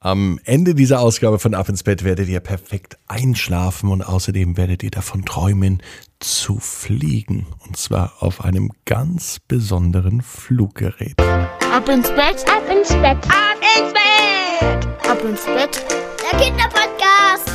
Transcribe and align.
Am 0.00 0.38
Ende 0.44 0.76
dieser 0.76 1.00
Ausgabe 1.00 1.40
von 1.40 1.54
Ab 1.54 1.68
ins 1.68 1.82
Bett 1.82 2.04
werdet 2.04 2.28
ihr 2.28 2.38
perfekt 2.38 2.98
einschlafen 3.08 3.90
und 3.90 4.00
außerdem 4.00 4.56
werdet 4.56 4.84
ihr 4.84 4.92
davon 4.92 5.24
träumen, 5.24 5.82
zu 6.20 6.60
fliegen. 6.60 7.48
Und 7.66 7.76
zwar 7.76 8.12
auf 8.20 8.44
einem 8.44 8.70
ganz 8.84 9.40
besonderen 9.40 10.22
Fluggerät. 10.22 11.20
Ab 11.20 11.88
ins 11.88 12.10
Bett, 12.10 12.44
ab 12.48 12.62
ins 12.70 12.90
Bett, 12.90 13.18
ab 13.26 13.58
ins 13.76 13.92
Bett, 13.92 14.86
ab 15.10 15.24
ins 15.24 15.44
Bett. 15.44 15.84
Der 16.30 16.38
Kinderpodcast. 16.38 17.50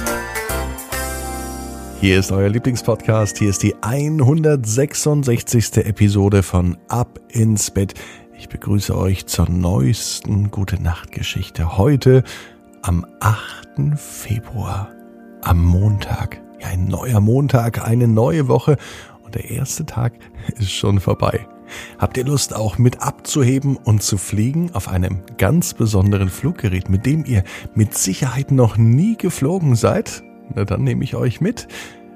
Hier 2.02 2.20
ist 2.20 2.34
euer 2.34 2.50
Lieblingspodcast. 2.50 3.38
Hier 3.38 3.52
ist 3.52 3.64
die 3.64 3.73
166. 3.82 5.78
Episode 5.78 6.44
von 6.44 6.78
Ab 6.89 7.21
ins 7.30 7.71
Bett. 7.71 7.94
Ich 8.44 8.50
begrüße 8.50 8.94
euch 8.94 9.25
zur 9.25 9.50
neuesten 9.50 10.52
Gute 10.52 10.84
Nacht 10.84 11.14
Geschichte. 11.14 11.78
Heute 11.78 12.25
am 12.82 13.05
8. 13.21 13.98
Februar, 13.98 14.92
am 15.42 15.64
Montag. 15.64 16.42
Ja, 16.60 16.68
ein 16.68 16.84
neuer 16.84 17.21
Montag, 17.21 17.87
eine 17.87 18.06
neue 18.10 18.50
Woche 18.50 18.75
und 19.24 19.36
der 19.36 19.50
erste 19.50 19.86
Tag 19.86 20.15
ist 20.57 20.71
schon 20.71 21.00
vorbei. 21.00 21.48
Habt 21.98 22.18
ihr 22.18 22.25
Lust 22.25 22.54
auch 22.54 22.78
mit 22.78 23.01
abzuheben 23.01 23.78
und 23.78 24.04
zu 24.04 24.18
fliegen 24.18 24.71
auf 24.73 24.89
einem 24.89 25.21
ganz 25.37 25.73
besonderen 25.73 26.28
Fluggerät, 26.28 26.89
mit 26.89 27.06
dem 27.06 27.23
ihr 27.23 27.46
mit 27.75 27.98
Sicherheit 27.98 28.51
noch 28.51 28.75
nie 28.75 29.15
geflogen 29.15 29.78
seid? 29.78 30.21
Na, 30.54 30.65
dann 30.65 30.84
nehme 30.84 31.06
ich 31.06 31.15
euch 31.15 31.39
mit. 31.39 31.70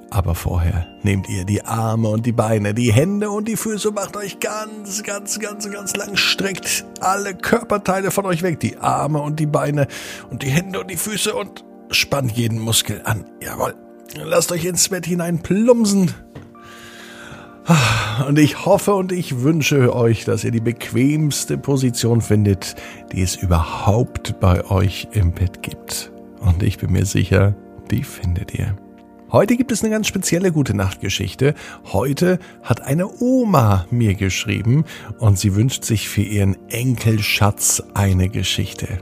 Aber 0.09 0.35
vorher 0.35 0.87
nehmt 1.03 1.27
ihr 1.29 1.43
die 1.43 1.63
Arme 1.63 2.07
und 2.07 2.25
die 2.25 2.31
Beine, 2.31 2.73
die 2.73 2.93
Hände 2.93 3.29
und 3.29 3.47
die 3.47 3.57
Füße, 3.57 3.91
macht 3.91 4.15
euch 4.15 4.39
ganz, 4.39 5.03
ganz, 5.03 5.39
ganz, 5.39 5.69
ganz 5.69 5.95
lang, 5.95 6.15
streckt 6.15 6.85
alle 7.01 7.35
Körperteile 7.35 8.11
von 8.11 8.25
euch 8.25 8.41
weg, 8.41 8.59
die 8.59 8.77
Arme 8.77 9.21
und 9.21 9.39
die 9.39 9.45
Beine 9.45 9.87
und 10.29 10.43
die 10.43 10.49
Hände 10.49 10.79
und 10.79 10.89
die 10.89 10.97
Füße 10.97 11.35
und 11.35 11.65
spannt 11.91 12.31
jeden 12.31 12.59
Muskel 12.59 13.01
an. 13.03 13.25
Jawohl. 13.41 13.75
Lasst 14.15 14.51
euch 14.51 14.65
ins 14.65 14.87
Bett 14.89 15.05
hinein 15.05 15.41
plumsen. 15.43 16.13
Und 18.25 18.39
ich 18.39 18.65
hoffe 18.65 18.95
und 18.95 19.11
ich 19.11 19.41
wünsche 19.41 19.93
euch, 19.93 20.23
dass 20.23 20.45
ihr 20.45 20.51
die 20.51 20.61
bequemste 20.61 21.57
Position 21.57 22.21
findet, 22.21 22.75
die 23.11 23.21
es 23.21 23.35
überhaupt 23.35 24.39
bei 24.39 24.63
euch 24.71 25.09
im 25.11 25.33
Bett 25.33 25.61
gibt. 25.61 26.11
Und 26.39 26.63
ich 26.63 26.77
bin 26.77 26.93
mir 26.93 27.05
sicher, 27.05 27.55
die 27.91 28.03
findet 28.03 28.53
ihr. 28.53 28.77
Heute 29.29 29.57
gibt 29.57 29.73
es 29.73 29.83
eine 29.83 29.91
ganz 29.91 30.07
spezielle 30.07 30.53
gute 30.53 30.73
Nachtgeschichte. 30.73 31.53
Heute 31.91 32.39
hat 32.63 32.81
eine 32.81 33.09
Oma 33.21 33.85
mir 33.91 34.13
geschrieben 34.13 34.85
und 35.19 35.37
sie 35.37 35.53
wünscht 35.53 35.83
sich 35.83 36.07
für 36.07 36.21
ihren 36.21 36.55
Enkelschatz 36.69 37.83
eine 37.93 38.29
Geschichte. 38.29 38.99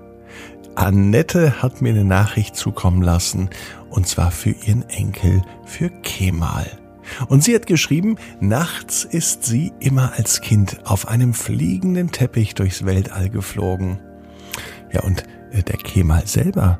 Annette 0.74 1.62
hat 1.62 1.84
mir 1.84 1.90
eine 1.90 2.06
Nachricht 2.06 2.56
zukommen 2.56 3.04
lassen 3.04 3.52
und 3.92 4.08
zwar 4.08 4.32
für 4.32 4.50
ihren 4.50 4.90
Enkel, 4.90 5.44
für 5.64 5.90
Kemal. 5.90 6.66
Und 7.30 7.44
sie 7.44 7.54
hat 7.54 7.68
geschrieben, 7.68 8.18
nachts 8.40 9.04
ist 9.04 9.44
sie 9.44 9.74
immer 9.80 10.14
als 10.18 10.42
Kind 10.42 10.80
auf 10.86 11.08
einem 11.08 11.36
fliegenden 11.36 12.12
Teppich 12.12 12.56
durchs 12.56 12.84
Weltall 12.84 13.30
geflogen. 13.30 14.00
Ja, 14.92 15.04
und 15.04 15.24
äh, 15.52 15.62
der 15.62 15.78
Kemal 15.78 16.26
selber, 16.26 16.80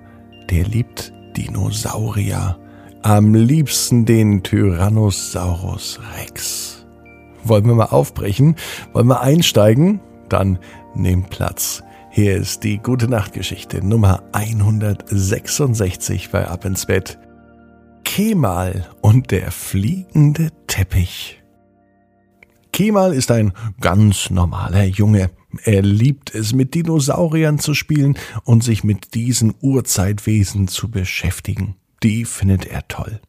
der 0.50 0.64
liebt 0.64 1.14
Dinosaurier. 1.38 2.58
Am 3.06 3.34
liebsten 3.36 4.06
den 4.06 4.42
Tyrannosaurus 4.42 6.00
Rex. 6.18 6.88
Wollen 7.44 7.68
wir 7.68 7.76
mal 7.76 7.86
aufbrechen? 7.86 8.56
Wollen 8.94 9.06
wir 9.06 9.22
einsteigen? 9.22 10.00
Dann 10.28 10.58
nehmt 10.96 11.30
Platz. 11.30 11.84
Hier 12.10 12.36
ist 12.36 12.64
die 12.64 12.80
Gute 12.80 13.08
Nachtgeschichte 13.08 13.86
Nummer 13.86 14.24
166 14.32 16.32
bei 16.32 16.48
Ab 16.48 16.66
ins 16.66 16.88
Bett. 16.88 17.20
Kemal 18.06 18.90
und 19.02 19.30
der 19.30 19.52
fliegende 19.52 20.50
Teppich. 20.66 21.44
Kemal 22.74 23.14
ist 23.14 23.30
ein 23.30 23.54
ganz 23.82 24.32
normaler 24.32 24.86
Junge. 24.86 25.30
Er 25.64 25.84
liebt 25.84 26.34
es, 26.34 26.56
mit 26.56 26.74
Dinosauriern 26.74 27.60
zu 27.60 27.76
spielen 27.76 28.18
und 28.46 28.64
sich 28.64 28.84
mit 28.84 29.14
diesen 29.14 29.54
Urzeitwesen 29.62 30.68
zu 30.68 30.90
beschäftigen 30.90 31.76
die 32.06 32.24
findet 32.24 32.68
er 32.68 32.88
toll. 32.88 33.20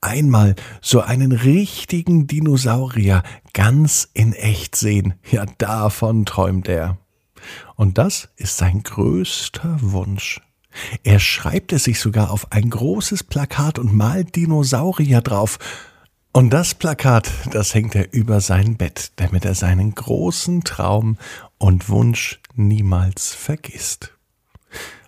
Einmal 0.00 0.56
so 0.80 1.00
einen 1.00 1.30
richtigen 1.30 2.26
Dinosaurier 2.26 3.22
ganz 3.52 4.08
in 4.14 4.32
echt 4.32 4.74
sehen, 4.74 5.14
ja 5.30 5.46
davon 5.58 6.26
träumt 6.26 6.68
er. 6.68 6.98
Und 7.76 7.98
das 7.98 8.28
ist 8.36 8.56
sein 8.56 8.82
größter 8.82 9.78
Wunsch. 9.80 10.40
Er 11.04 11.20
schreibt 11.20 11.72
es 11.72 11.84
sich 11.84 12.00
sogar 12.00 12.32
auf 12.32 12.50
ein 12.50 12.68
großes 12.68 13.22
Plakat 13.22 13.78
und 13.78 13.94
malt 13.94 14.34
Dinosaurier 14.34 15.20
drauf. 15.20 15.58
Und 16.32 16.50
das 16.50 16.74
Plakat, 16.74 17.30
das 17.52 17.74
hängt 17.74 17.94
er 17.94 18.12
über 18.12 18.40
sein 18.40 18.76
Bett, 18.76 19.12
damit 19.16 19.44
er 19.44 19.54
seinen 19.54 19.94
großen 19.94 20.64
Traum 20.64 21.16
und 21.58 21.88
Wunsch 21.88 22.40
niemals 22.56 23.32
vergisst. 23.34 24.12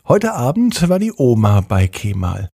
Heute 0.07 0.35
Abend 0.35 0.89
war 0.89 1.01
die 1.01 1.13
Oma 1.13 1.61
bei 1.63 1.89
Kemal. 1.89 2.49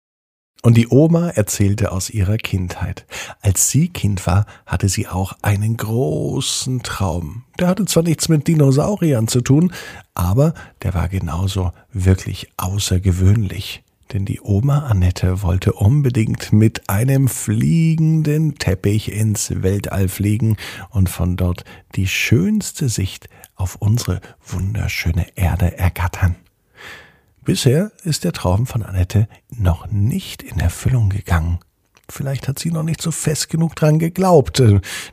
Und 0.66 0.78
die 0.78 0.88
Oma 0.88 1.28
erzählte 1.28 1.91
aus 1.91 2.09
ihrer 2.09 2.38
Kindheit. 2.38 3.06
Als 3.41 3.69
sie 3.69 3.90
Kind 3.90 4.25
war, 4.25 4.46
hatte 4.66 4.88
sie 4.88 5.09
auch 5.09 5.34
einen 5.41 5.75
großen 5.75 6.84
Traum. 6.84 7.44
Der 7.59 7.68
hatte 7.68 7.84
zwar 7.85 8.03
nichts 8.03 8.29
mit 8.29 8.47
Dinosauriern 8.47 9.28
zu 9.28 9.41
tun, 9.41 9.74
aber 10.13 10.53
der 10.81 10.94
war 10.94 11.09
genauso 11.09 11.74
wirklich 11.91 12.47
außergewöhnlich. 12.56 13.84
Denn 14.13 14.24
die 14.24 14.40
Oma 14.41 14.85
Annette 14.85 15.41
wollte 15.41 15.74
unbedingt 15.74 16.53
mit 16.53 16.90
einem 16.90 17.28
fliegenden 17.28 18.56
Teppich 18.56 19.12
ins 19.12 19.63
Weltall 19.63 20.07
fliegen 20.07 20.56
und 20.91 21.09
von 21.09 21.35
dort 21.35 21.66
die 21.95 22.07
schönste 22.07 22.88
Sicht 22.88 23.28
auf 23.56 23.75
unsere 23.75 24.22
wunderschöne 24.45 25.25
Erde 25.35 25.78
ergattern. 25.78 26.38
Bisher 27.44 27.92
ist 28.04 28.24
der 28.24 28.31
Traum 28.31 28.66
von 28.66 28.84
Annette 28.84 29.28
noch 29.50 29.92
nicht 29.92 30.42
in 30.44 30.59
Erfüllung 30.59 31.09
gegangen. 31.09 31.59
Vielleicht 32.09 32.48
hat 32.48 32.59
sie 32.59 32.72
noch 32.72 32.84
nicht 32.84 33.02
so 33.02 33.12
fest 33.12 33.50
genug 33.50 33.76
dran 33.76 34.00
geglaubt. 34.00 34.64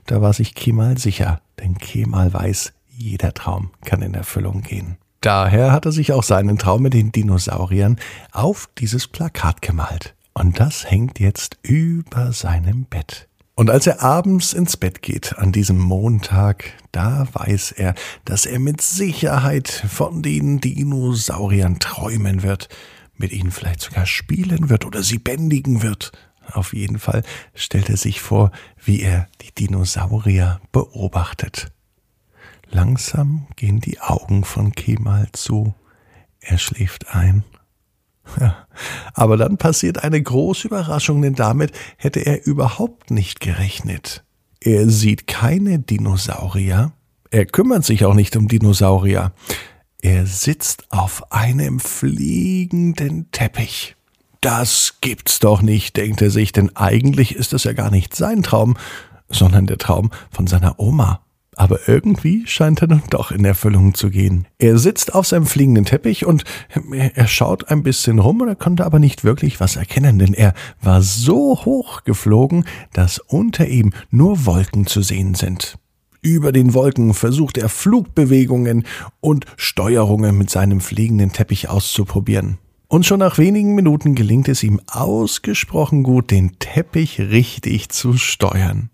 Da 0.07 0.23
war 0.23 0.33
sich 0.33 0.55
Kemal 0.55 0.99
sicher, 0.99 1.41
denn 1.59 1.79
Kemal 1.79 2.33
weiß, 2.33 2.73
jeder 2.89 3.35
Traum 3.35 3.71
kann 3.85 4.03
in 4.03 4.15
Erfüllung 4.15 4.63
gehen. 4.63 4.97
Daher 5.21 5.73
hat 5.73 5.87
er 5.87 5.93
sich 5.93 6.13
auch 6.13 6.23
seinen 6.23 6.57
Traum 6.57 6.83
mit 6.83 6.95
den 6.95 7.13
Dinosauriern 7.13 7.97
auf 8.33 8.69
dieses 8.79 9.09
Plakat 9.09 9.61
gemalt. 9.61 10.15
Und 10.33 10.61
das 10.61 10.89
hängt 10.89 11.19
jetzt 11.19 11.59
über 11.63 12.33
seinem 12.33 12.85
Bett. 12.85 13.30
Und 13.55 13.71
als 13.71 13.87
er 13.87 14.03
abends 14.03 14.53
ins 14.53 14.77
Bett 14.77 15.03
geht 15.03 15.37
an 15.37 15.53
diesem 15.53 15.79
Montag, 15.79 16.73
da 16.93 17.27
weiß 17.33 17.73
er, 17.73 17.95
dass 18.25 18.47
er 18.47 18.59
mit 18.59 18.81
Sicherheit 18.81 19.69
von 19.69 20.23
den 20.23 20.61
Dinosauriern 20.61 21.79
träumen 21.79 22.43
wird, 22.43 22.69
mit 23.17 23.33
ihnen 23.33 23.51
vielleicht 23.51 23.83
sogar 23.83 24.07
spielen 24.07 24.71
wird 24.71 24.87
oder 24.87 25.03
sie 25.03 25.19
bändigen 25.19 25.83
wird. 25.83 26.13
Auf 26.53 26.73
jeden 26.73 26.99
Fall 26.99 27.23
stellt 27.55 27.91
er 27.91 27.97
sich 27.97 28.21
vor, 28.21 28.51
wie 28.83 29.03
er 29.03 29.29
die 29.43 29.53
Dinosaurier 29.53 30.61
beobachtet. 30.73 31.71
Langsam 32.71 33.47
gehen 33.57 33.81
die 33.81 34.01
Augen 34.01 34.45
von 34.45 34.73
Kemal 34.73 35.29
zu. 35.33 35.75
Er 36.41 36.59
schläft 36.59 37.15
ein. 37.15 37.45
Ja, 38.39 38.67
aber 39.15 39.37
dann 39.37 39.57
passiert 39.57 40.05
eine 40.05 40.23
große 40.23 40.69
Überraschung, 40.69 41.23
denn 41.23 41.35
damit 41.35 41.73
hätte 41.97 42.21
er 42.21 42.47
überhaupt 42.47 43.11
nicht 43.11 43.41
gerechnet. 43.41 44.25
Er 44.61 44.89
sieht 44.89 45.27
keine 45.27 45.79
Dinosaurier, 45.79 46.93
er 47.31 47.47
kümmert 47.47 47.85
sich 47.85 48.05
auch 48.05 48.15
nicht 48.15 48.37
um 48.37 48.49
Dinosaurier. 48.49 49.33
Er 50.03 50.27
sitzt 50.27 50.91
auf 50.91 51.31
einem 51.33 51.79
fliegenden 51.79 53.31
Teppich. 53.31 53.95
Das 54.41 54.97
gibt's 55.01 55.39
doch 55.39 55.63
nicht, 55.63 55.97
denkt 55.97 56.23
er 56.23 56.31
sich, 56.31 56.53
denn 56.53 56.75
eigentlich 56.75 57.37
ist 57.37 57.53
es 57.53 57.65
ja 57.65 57.73
gar 57.73 57.91
nicht 57.91 58.17
sein 58.17 58.43
Traum, 58.43 58.77
sondern 59.29 59.67
der 59.67 59.79
Traum 59.79 60.11
von 60.31 60.47
seiner 60.47 60.81
Oma 60.81 61.21
aber 61.57 61.89
irgendwie 61.89 62.47
scheint 62.47 62.81
er 62.83 62.89
nun 62.89 63.03
doch 63.11 63.31
in 63.31 63.45
Erfüllung 63.45 63.95
zu 63.95 64.11
gehen. 64.11 64.47
Er 64.59 64.79
sitzt 64.79 65.15
auf 65.15 65.27
seinem 65.27 65.47
fliegenden 65.47 65.85
Teppich 65.85 66.25
und 66.25 66.45
er 66.93 67.27
schaut 67.27 67.69
ein 67.71 67.83
bisschen 67.83 68.19
rum 68.19 68.41
und 68.41 68.49
er 68.49 68.57
konnte 68.57 68.85
aber 68.85 68.99
nicht 68.99 69.25
wirklich 69.25 69.61
was 69.61 69.77
erkennen, 69.77 70.19
denn 70.19 70.35
er 70.35 70.55
war 70.81 71.03
so 71.03 71.65
hoch 71.65 72.05
geflogen, 72.05 72.65
dass 72.93 73.19
unter 73.19 73.67
ihm 73.67 73.93
nur 74.11 74.47
Wolken 74.47 74.87
zu 74.87 75.03
sehen 75.03 75.35
sind. 75.35 75.77
Über 76.23 76.53
den 76.53 76.75
Wolken 76.75 77.15
versucht 77.15 77.57
er 77.57 77.69
Flugbewegungen 77.69 78.85
und 79.21 79.47
Steuerungen 79.57 80.37
mit 80.37 80.51
seinem 80.51 80.81
fliegenden 80.81 81.33
Teppich 81.33 81.69
auszuprobieren. 81.69 82.59
Und 82.89 83.07
schon 83.07 83.21
nach 83.21 83.39
wenigen 83.39 83.75
Minuten 83.75 84.15
gelingt 84.15 84.49
es 84.49 84.63
ihm 84.63 84.81
ausgesprochen 84.91 86.03
gut, 86.03 86.31
den 86.31 86.59
Teppich 86.59 87.21
richtig 87.21 87.89
zu 87.89 88.15
steuern. 88.15 88.91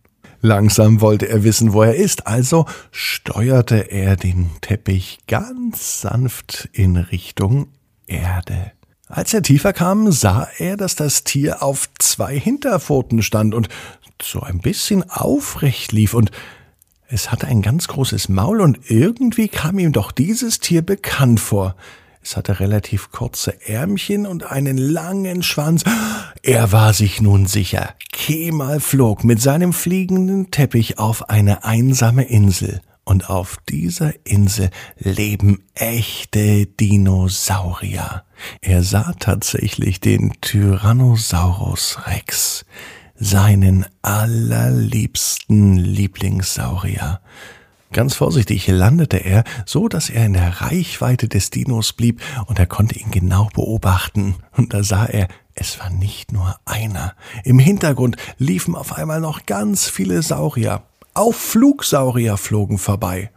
Langsam 0.47 1.01
wollte 1.01 1.29
er 1.29 1.43
wissen, 1.43 1.73
wo 1.73 1.83
er 1.83 1.97
ist, 1.97 2.29
also 2.29 2.67
steuerte 2.93 3.91
er 3.91 4.15
den 4.15 4.49
Teppich 4.61 5.19
ganz 5.27 6.01
sanft 6.01 6.69
in 6.73 6.97
Richtung 6.97 7.67
Erde. 8.07 8.71
Als 9.09 9.35
er 9.35 9.43
tiefer 9.43 9.73
kam, 9.73 10.13
sah 10.13 10.47
er, 10.59 10.77
dass 10.77 10.95
das 10.95 11.25
Tier 11.25 11.65
auf 11.65 11.89
zwei 11.99 12.39
Hinterpfoten 12.39 13.23
stand 13.23 13.55
und 13.55 13.69
so 14.23 14.41
ein 14.41 14.61
bisschen 14.61 15.11
aufrecht 15.11 15.91
lief 15.91 16.15
und 16.15 16.31
es 17.09 17.33
hatte 17.33 17.49
ein 17.49 17.61
ganz 17.61 17.89
großes 17.89 18.29
Maul 18.29 18.61
und 18.61 18.89
irgendwie 18.89 19.49
kam 19.49 19.81
ihm 19.81 19.91
doch 19.91 20.13
dieses 20.13 20.61
Tier 20.61 20.83
bekannt 20.83 21.41
vor. 21.41 21.75
Es 22.29 22.37
hatte 22.37 22.59
relativ 22.59 23.13
kurze 23.13 23.69
Ärmchen 23.69 24.27
und 24.27 24.51
einen 24.51 24.79
langen 24.79 25.45
Schwanz. 25.45 25.85
Er 26.43 26.73
war 26.73 26.93
sich 26.93 27.21
nun 27.21 27.47
sicher. 27.47 27.95
Kemal 28.11 28.81
flog 28.81 29.23
mit 29.23 29.41
seinem 29.41 29.73
fliegenden 29.73 30.51
Teppich 30.51 30.99
auf 30.99 31.31
eine 31.31 31.63
einsame 31.63 32.25
Insel. 32.25 32.81
Und 33.05 33.31
auf 33.31 33.59
dieser 33.69 34.13
Insel 34.25 34.71
leben 34.99 35.63
echte 35.75 36.67
Dinosaurier. 36.67 38.25
Er 38.61 38.83
sah 38.83 39.15
tatsächlich 39.21 40.01
den 40.01 40.33
Tyrannosaurus 40.41 42.09
Rex, 42.09 42.65
seinen 43.15 43.87
allerliebsten 44.03 45.77
Lieblingssaurier. 45.77 47.21
Ganz 47.93 48.15
vorsichtig 48.15 48.67
landete 48.67 49.19
er, 49.19 49.45
so 49.65 49.89
dass 49.89 50.11
er 50.11 50.27
in 50.27 50.33
der 50.33 50.61
Reichweite 50.61 51.29
des 51.29 51.51
Dinos 51.51 51.93
blieb 51.93 52.21
und 52.47 52.59
er 52.59 52.67
konnte 52.67 52.99
ihn 52.99 53.11
genau 53.11 53.49
beobachten. 53.55 54.35
Und 54.57 54.75
da 54.75 54.83
sah 54.83 55.07
er, 55.07 55.29
es 55.55 55.81
war 55.81 55.91
nicht 55.91 56.33
nur 56.33 56.57
einer. 56.65 57.15
Im 57.45 57.59
Hintergrund 57.59 58.17
liefen 58.39 58.75
auf 58.75 58.93
einmal 58.93 59.21
noch 59.21 59.47
ganz 59.47 59.89
viele 59.89 60.23
Saurier. 60.23 60.83
Auch 61.15 61.35
Flugsaurier 61.35 62.37
flogen 62.37 62.79
vorbei. 62.79 63.31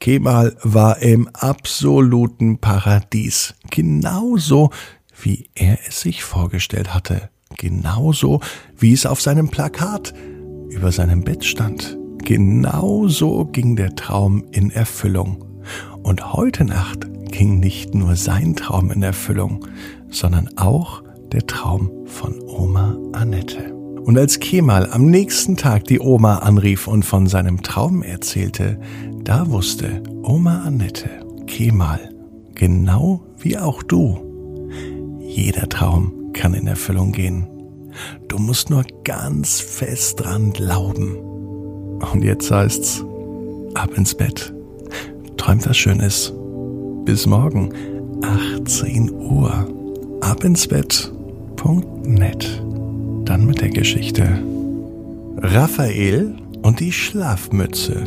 Kemal 0.00 0.56
war 0.62 0.98
im 0.98 1.28
absoluten 1.28 2.58
Paradies. 2.58 3.54
Genauso, 3.70 4.70
wie 5.22 5.48
er 5.54 5.78
es 5.86 6.00
sich 6.00 6.24
vorgestellt 6.24 6.92
hatte. 6.94 7.30
Genauso, 7.56 8.40
wie 8.76 8.92
es 8.92 9.06
auf 9.06 9.20
seinem 9.20 9.48
Plakat 9.48 10.12
über 10.68 10.92
seinem 10.92 11.22
Bett 11.22 11.44
stand. 11.44 11.96
Genau 12.26 13.06
so 13.06 13.44
ging 13.44 13.76
der 13.76 13.94
Traum 13.94 14.42
in 14.50 14.72
Erfüllung. 14.72 15.44
Und 16.02 16.32
heute 16.32 16.64
Nacht 16.64 17.06
ging 17.30 17.60
nicht 17.60 17.94
nur 17.94 18.16
sein 18.16 18.56
Traum 18.56 18.90
in 18.90 19.04
Erfüllung, 19.04 19.64
sondern 20.10 20.50
auch 20.56 21.04
der 21.30 21.46
Traum 21.46 21.88
von 22.06 22.34
Oma 22.48 22.98
Annette. 23.12 23.72
Und 23.72 24.18
als 24.18 24.40
Kemal 24.40 24.90
am 24.90 25.06
nächsten 25.06 25.56
Tag 25.56 25.84
die 25.84 26.00
Oma 26.00 26.38
anrief 26.38 26.88
und 26.88 27.04
von 27.04 27.28
seinem 27.28 27.62
Traum 27.62 28.02
erzählte, 28.02 28.80
da 29.22 29.48
wusste 29.48 30.02
Oma 30.24 30.62
Annette, 30.62 31.08
Kemal, 31.46 32.12
genau 32.56 33.20
wie 33.38 33.56
auch 33.56 33.84
du, 33.84 34.18
jeder 35.20 35.68
Traum 35.68 36.32
kann 36.32 36.54
in 36.54 36.66
Erfüllung 36.66 37.12
gehen. 37.12 37.46
Du 38.26 38.38
musst 38.38 38.68
nur 38.68 38.82
ganz 39.04 39.60
fest 39.60 40.24
dran 40.24 40.52
glauben. 40.52 41.35
Und 42.12 42.24
jetzt 42.24 42.50
heißt's, 42.50 43.04
ab 43.74 43.90
ins 43.96 44.14
Bett. 44.14 44.52
Träumt 45.36 45.68
was 45.68 45.76
Schönes. 45.76 46.32
Bis 47.04 47.26
morgen, 47.26 47.72
18 48.22 49.10
Uhr. 49.12 49.68
Ab 50.20 50.44
ins 50.44 50.66
Bett.net. 50.66 52.62
Dann 53.24 53.46
mit 53.46 53.60
der 53.60 53.70
Geschichte. 53.70 54.42
Raphael 55.38 56.34
und 56.62 56.80
die 56.80 56.92
Schlafmütze. 56.92 58.04